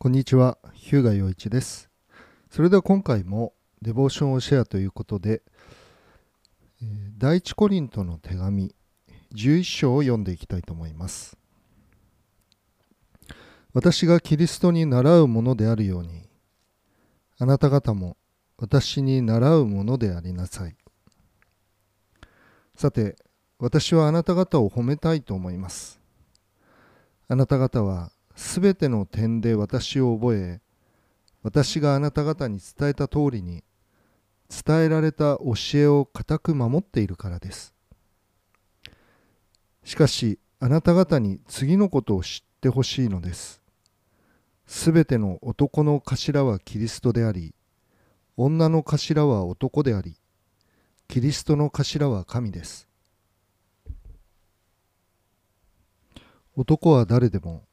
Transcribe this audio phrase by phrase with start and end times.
[0.00, 1.90] こんにちは、日向洋一です。
[2.52, 5.42] それでは今回もデボーションをシェアということで、
[7.18, 8.72] 第一コリントの手紙
[9.34, 11.36] 11章を読んでいきたいと思います。
[13.72, 16.28] 私がキリストに習うものであるように、
[17.36, 18.16] あなた方も
[18.56, 20.76] 私に習うものでありなさい。
[22.76, 23.16] さて、
[23.58, 26.00] 私はあなた方を褒めたいと思います。
[27.26, 30.60] あなた方はすべての点で私を覚え、
[31.42, 33.64] 私があなた方に伝えた通りに、
[34.48, 37.74] 伝えられた教えを固く守っているからです。
[39.82, 43.60] しかし、あなた方に次のことを知ってほしいのです。
[44.68, 47.56] すべての男の頭はキリストであり、
[48.36, 50.14] 女の頭は男であり、
[51.08, 52.86] キリストの頭は神です。
[56.54, 57.67] 男は誰でも、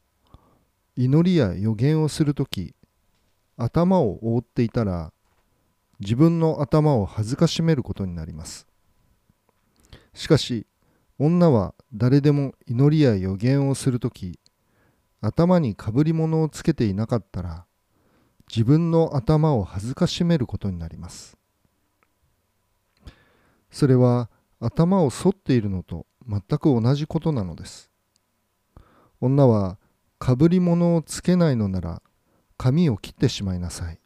[0.97, 2.73] 祈りや予言をするとき、
[3.57, 5.11] 頭を覆っていたら、
[5.99, 8.67] 自分の頭を恥ずかしめることになります。
[10.13, 10.65] しかし、
[11.19, 14.39] 女は誰でも祈りや予言をするとき、
[15.21, 17.65] 頭にかぶり物をつけていなかったら、
[18.47, 21.37] 自分の頭を恥ずかしめることになります。
[23.71, 27.91] それは頭を反っているのと全く同じことなのです。
[29.19, 29.77] 女は
[30.17, 32.01] かぶり物をつけないのなら
[32.57, 33.99] 髪を切ってしまいなさい。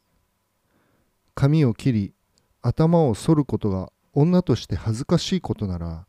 [1.35, 2.13] 髪を切り
[2.61, 6.07] 頭を剃ることが女として恥ずかしいことなら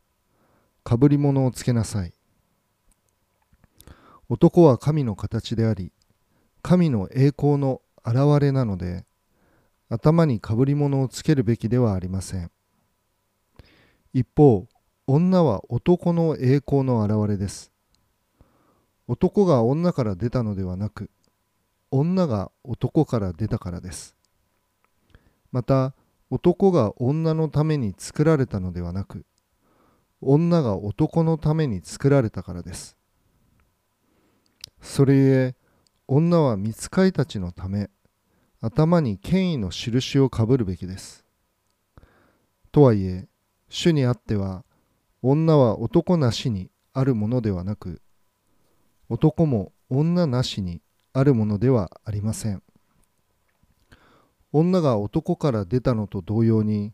[0.83, 2.13] かぶり物をつけなさい。
[4.27, 5.91] 男は神の形であり
[6.61, 9.05] 神の栄光の現れなので
[9.89, 12.51] 頭にかぶり物をつけるべきではありません。
[14.13, 14.67] 一方
[15.05, 17.71] 女は男の栄光の現れです。
[19.11, 21.11] 男が女から出たのではなく
[21.91, 24.15] 女が男から出たからです。
[25.51, 25.93] また
[26.29, 29.25] 男が女のために作られたのではなく
[30.21, 32.95] 女が男のために作られたからです。
[34.79, 35.55] それゆえ
[36.07, 37.89] 女は見つかいたちのため
[38.61, 41.25] 頭に権威の印をかぶるべきです。
[42.71, 43.27] とはいえ
[43.67, 44.63] 主にあっては
[45.21, 48.01] 女は男なしにあるものではなく
[49.11, 52.63] 男も女なしにあるものではありません。
[54.53, 56.93] 女が男から出たのと同様に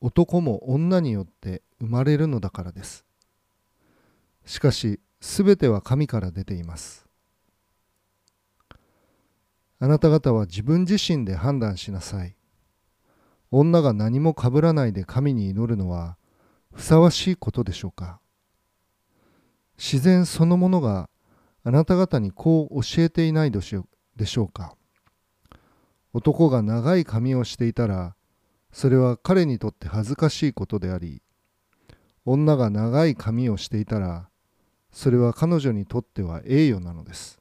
[0.00, 3.04] 男も女によって生まれるのだからです。
[4.44, 7.08] しかしすべては神から出ています。
[9.80, 12.36] あなた方は自分自身で判断しなさい。
[13.50, 16.16] 女が何もかぶらないで神に祈るのは
[16.72, 18.20] ふさわしいことでしょうか。
[19.76, 21.08] 自然そのものが
[21.64, 23.86] あなた方にこう教えていないでしょ
[24.42, 24.74] うか？
[26.12, 28.16] 男が長い髪をしていたら
[28.72, 31.22] それは彼にとって恥ずかしいことであり
[32.24, 34.28] 女が長い髪をしていたら
[34.90, 37.40] それは彼女にとっては栄誉なのです。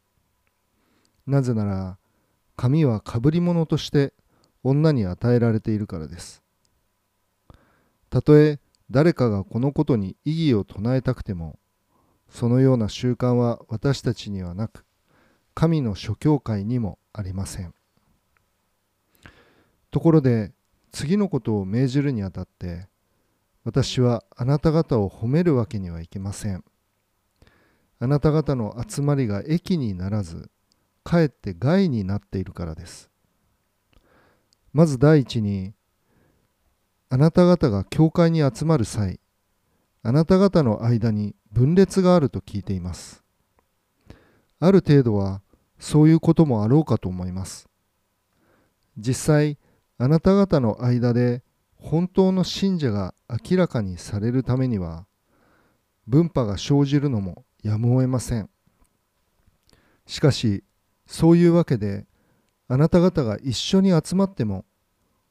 [1.27, 1.97] なぜなら
[2.55, 4.13] 髪はかぶり物として
[4.63, 6.43] 女に与えられているからです。
[8.09, 8.59] たとえ
[8.89, 11.57] 誰かがこのことに異議を唱えたくても
[12.31, 14.85] そのような習慣は私たちにはなく、
[15.53, 17.73] 神の諸教会にもありません。
[19.91, 20.53] ところで、
[20.91, 22.87] 次のことを命じるにあたって、
[23.65, 26.63] 私はあなた方を褒めるわけにはいきません。
[27.99, 30.49] あなた方の集まりが益にならず、
[31.03, 33.09] かえって害になっているからです。
[34.71, 35.73] まず第一に、
[37.09, 39.19] あなた方が教会に集まる際、
[40.03, 43.23] あなた方の間に分裂があると聞いています。
[44.59, 45.41] ある程度は
[45.79, 47.67] そういうこともあろうかと思います。
[48.97, 49.57] 実際、
[49.97, 51.43] あなた方の間で
[51.75, 55.05] 本当の信者が明らかにされるためには、
[56.07, 58.49] 分派が生じるのもやむを得ません。
[60.05, 60.63] しかし、
[61.05, 62.05] そういうわけで、
[62.67, 64.65] あなた方が一緒に集まっても、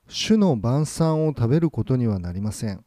[0.09, 2.85] 主の晩餐を食べることにはなりません。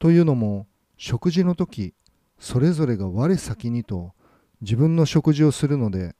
[0.00, 0.66] というのも、
[0.96, 1.94] 食事の時
[2.38, 4.14] それぞれが我先にと
[4.60, 6.14] 自分の食事をするので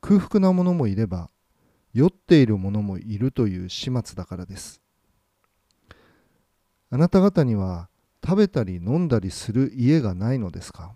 [0.00, 1.30] 空腹な者もいれば
[1.94, 4.80] 酔っている者もいるという始末だからです。
[6.90, 7.88] あなた方には
[8.24, 10.94] 食べたり飲んだりする家がないのですか？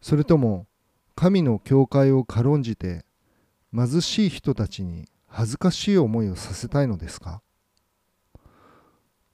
[0.00, 0.66] それとも
[1.14, 3.04] 神の教会を軽んじて
[3.74, 7.42] 貧しい人たちに恥ずかしい思いをさせたいのですか？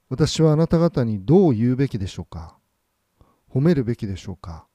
[0.09, 2.57] 私はあなた方にどう言うべきでしょうか？
[3.53, 4.67] 褒めるべきでしょうか？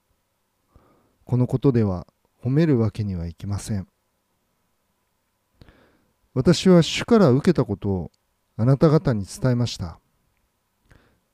[1.24, 2.06] このことでは
[2.44, 3.88] 褒めるわけにはいきません。
[6.34, 8.12] 私は主から受けたことを
[8.58, 10.00] あなた方に伝えました。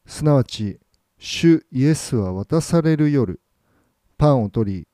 [0.06, 0.80] すなわち
[1.18, 3.42] 主イエスは渡される夜
[4.18, 4.88] パンを取り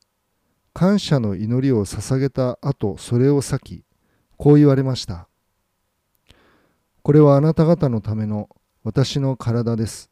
[0.74, 3.84] 感謝の祈りを捧げた後それを裂き
[4.38, 5.28] こう言われました。
[7.02, 8.48] これはあなた方のための
[8.84, 10.12] 私の体です。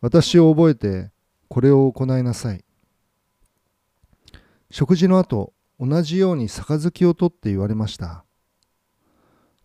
[0.00, 1.12] 私を覚えて
[1.48, 2.64] これを行いなさい。
[4.72, 8.24] 食事の後同じように杯を取って言われました。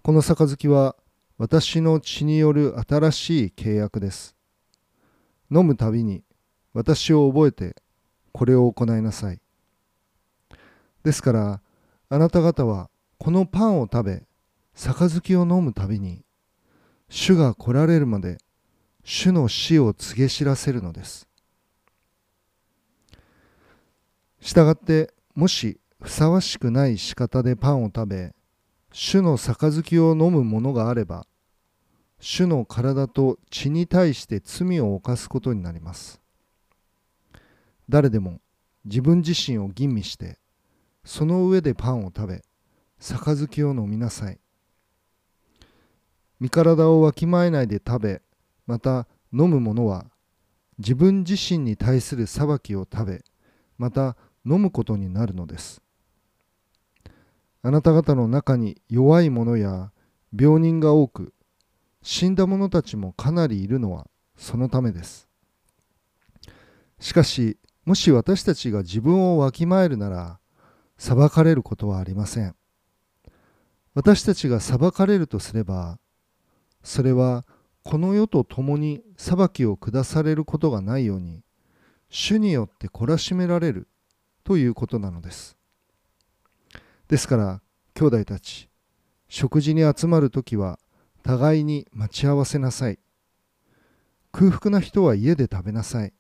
[0.04, 0.96] この杯は
[1.40, 4.36] 私の血による新しい契約です。
[5.50, 6.24] 飲むたびに
[6.74, 7.76] 私を覚えて
[8.32, 9.42] これを行いなさい。
[11.04, 11.62] ですから
[12.10, 14.24] あなた方はこのパンを食べ
[14.76, 16.24] 杯を飲むたびに
[17.16, 18.40] 主が来られるまで
[19.04, 21.28] 主の死を告げ知らせるのです。
[24.42, 28.34] したがってもしふさわしくない仕方でパンを食べ
[28.92, 31.28] 主の杯を飲むものがあれば
[32.20, 36.20] 主の体と血に対して罪を犯すことになります。
[37.88, 38.40] 誰でも
[38.86, 40.40] 自分自身を吟味して
[41.06, 42.42] その上でパンを食べ
[42.98, 44.40] 杯を飲みなさい。
[46.40, 48.22] 身体をわきまえないで食べ
[48.66, 50.06] また飲む者は
[50.78, 53.24] 自分自身に対する裁きを食べ
[53.78, 55.82] また飲むことになるのです。
[57.62, 59.92] あなた方の中に弱い者や
[60.38, 61.34] 病人が多く
[62.02, 65.30] 死んだ者たちもかなりいるのはそのためです。
[67.00, 70.40] しかしもし私たちが自分をわきまえるなら
[70.98, 72.56] 裁かれることはありません。
[73.94, 76.00] 私たちが裁かれるとすれば
[76.84, 77.46] それは
[77.84, 81.44] この世と共に裁きを下されることがないように
[82.10, 83.88] 主によって懲らしめられる
[84.44, 85.58] ということなのです。
[87.08, 87.62] ですから
[87.94, 88.70] 兄弟たち
[89.28, 90.80] 食事に集まるときは
[91.24, 93.00] 互いに待ち合わせなさい。
[94.32, 96.14] 空腹な人は家で食べなさい。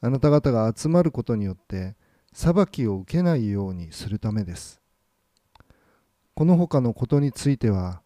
[0.00, 1.94] あなた方が集まることによって
[2.32, 4.80] 裁きを受けないようにするためです。
[6.34, 8.02] この他のことについては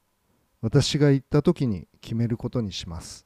[0.67, 3.25] 私が言った時に決めることにします。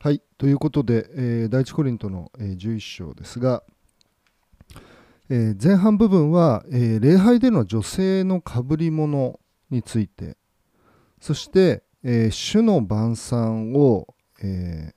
[0.00, 3.62] はいということで、えー、第一コリントの、えー、11章ですが、
[5.30, 9.38] えー、前半部分は、えー、礼拝での女性のかぶり物
[9.70, 10.36] について
[11.20, 14.94] そして、えー、主の晩餐を、え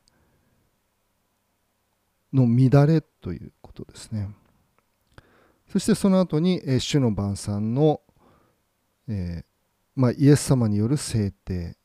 [2.34, 4.30] ー、の乱れということですね。
[5.72, 8.02] そしてその後に、えー、主の晩餐の、
[9.08, 9.49] えー
[10.00, 11.76] まあ、イエス様による制定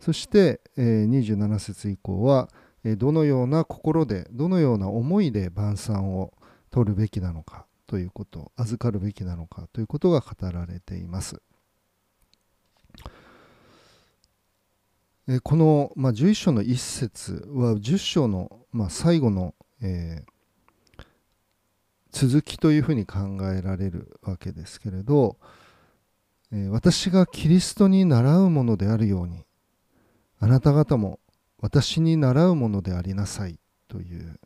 [0.00, 2.48] そして、えー、27節以降は、
[2.82, 6.32] え、どのような心でどのような思いで晩餐を
[6.70, 11.42] 取るべきなのかということ預かるべきなのかということが語られています。
[15.28, 21.04] えこの、まあ、11章の一節は10章の、まあ、最後の、えー、
[22.12, 25.36] 続きというふうに考えられるわけですけれど、
[26.70, 29.44] 私がキリストに習うものであるように
[30.38, 31.18] あなた方も
[31.60, 33.58] 私に習うものでありなさい
[33.88, 34.38] という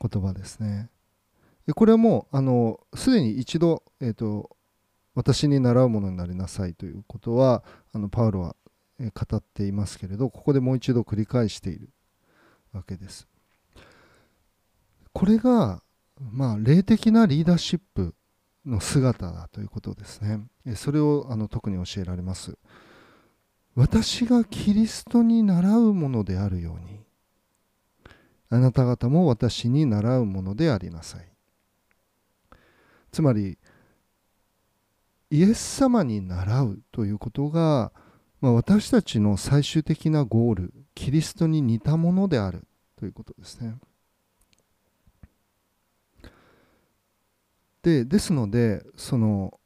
[0.00, 0.90] 言葉ですね。
[1.74, 4.50] これはもうあのすでに一度、えーと
[5.18, 8.54] 私に習うものになりなさいということはあのパウロは
[9.00, 11.90] 語っていますけれどここでもう一度繰り返している
[12.72, 13.26] わけです。
[15.12, 15.82] これが、
[16.20, 18.14] まあ、霊的なリーダーシップ
[18.68, 20.40] の姿だということですね。
[20.76, 22.56] それをあの特に教えられます。
[23.74, 27.00] 私がキリストに習うものであるように、
[28.50, 31.28] あなた方も私に習うものでありなさい。
[33.12, 33.58] つまり、
[35.30, 37.92] イエス様に習うということが、
[38.40, 43.76] まあ、私たちの最終的なゴールキリストに似たものであるということですね。
[47.82, 49.58] でですのでその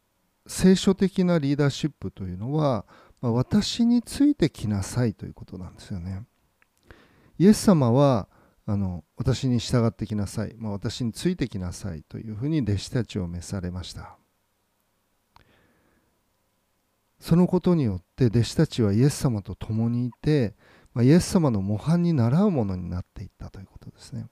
[0.47, 2.85] 聖書的なリーダーシップというのは、
[3.21, 6.25] まあ、私についてきなさいということなんですよね。
[7.38, 8.28] イエス様は
[8.66, 14.16] あの私に従ってきなさい、まあ、私についてきなさいというふうに弟子たちを召されました。
[17.19, 20.54] そのことによって弟子たちはイエス様と共にいて、
[20.92, 24.26] まあ、イエス様の模範に倣うものになっていったということですね。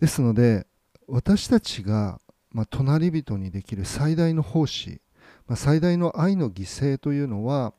[0.00, 0.66] ですので
[1.08, 2.20] 私たちが、
[2.50, 5.00] まあ、隣人にできる最大の奉仕、
[5.46, 7.74] まあ、最大の愛の犠牲というのは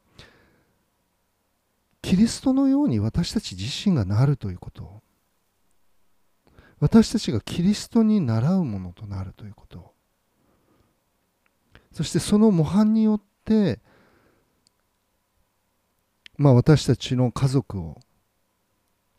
[2.01, 5.01] キリストのように私たち自身がなるということ。
[6.79, 9.93] 私たちがキリストに倣うものとなるということ。
[11.91, 13.79] そしてその模範によって
[16.37, 17.99] まあ私たちの家族を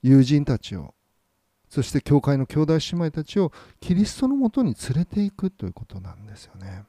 [0.03, 0.95] 友人たちを
[1.69, 6.85] そして教会の兄弟姉妹たちをキリストのもとに連れていくということなんですよね。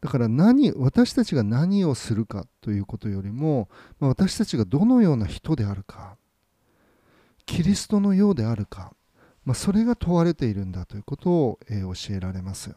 [0.00, 3.68] だから何私たちが何をするかということよりも、
[4.00, 6.16] まあ、私たちがどのような人であるか
[7.46, 8.94] キリストのようであるか、
[9.44, 12.74] まあ、それが問われているんだということを、えー、教えられます。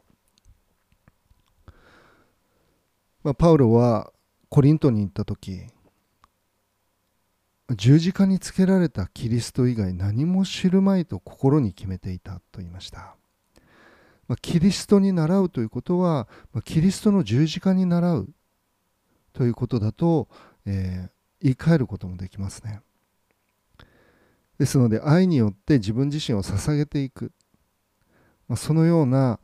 [3.24, 4.12] まあ、パウロは
[4.50, 5.66] コリントに行った時
[7.72, 13.16] 十字架につけられたキリスト以外何も知るまいと心に決めていたと言いました。
[14.28, 18.30] ま、キリストに習うということは、ま、キリストの十字架に習う
[19.34, 20.28] ということだと、
[20.66, 21.10] えー、
[21.42, 22.82] 言い換えることもできますね。
[24.58, 27.34] ですので愛によって自分自身を捧げていく、
[28.48, 29.40] まあ、そのような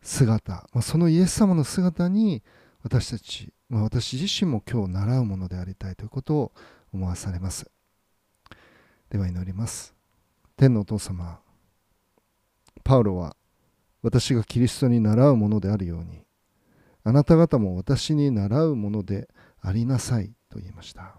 [0.00, 2.42] 姿、ま、そのイエス様の姿に
[2.82, 6.52] 私たち、ま、私自身も今日習うものでありたいということを
[6.92, 7.70] 思わされます。
[9.10, 9.94] では祈ります。
[10.56, 11.40] 天のお父様、
[12.84, 13.36] パウロは
[14.02, 16.24] 私がキリストに習うものであるように
[17.04, 19.28] あなた方も私に習うもので
[19.60, 21.14] ありなさいと言いました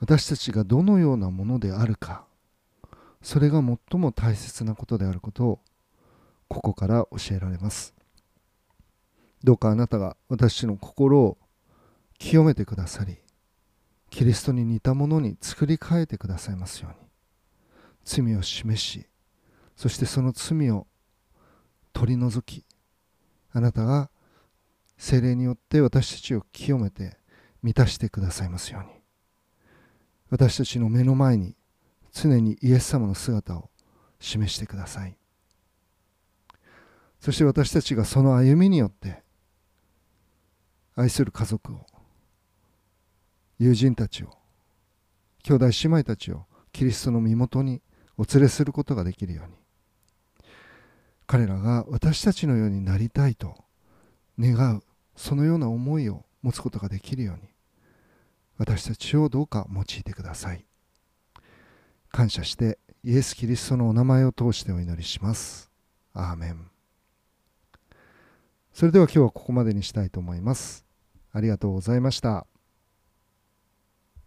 [0.00, 2.24] 私たちがどのようなものであるか
[3.20, 5.60] それが最も大切なことであることを
[6.48, 7.94] ここから教えられます
[9.44, 11.38] どうかあなたが私の心を
[12.18, 13.16] 清めてくださり
[14.12, 17.08] キリストに似たものに作り変えてくださいますように。
[18.04, 19.06] 罪を示し
[19.76, 20.86] そしてその罪を
[21.92, 22.66] 取り除き
[23.52, 24.10] あなたが
[24.98, 27.16] 精霊によって私たちを清めて
[27.62, 28.90] 満たしてくださいますように。
[30.28, 31.56] 私たちの目の前に
[32.12, 33.70] 常にイエス様の姿を
[34.20, 35.16] 示してください。
[37.18, 39.22] そして私たちがその歩みによって
[40.96, 41.86] 愛する家族を
[43.62, 44.36] 友人たちを
[45.44, 47.80] 兄弟姉妹たちをキリストの身元に
[48.18, 49.54] お連れすることができるように。
[51.28, 53.54] 彼らが私たちのようになりたいと
[54.36, 54.82] 願う
[55.14, 57.42] そのような思いを持つことができるように
[58.58, 60.66] 私たちをどうか用いてください。
[62.10, 65.70] 感謝してイエス・キリストのお名前を通してお祈りします。
[66.14, 66.68] アーメン。
[68.72, 70.84] それでは今日はここまでにしたいと思います。
[71.30, 72.48] ありがとうございました。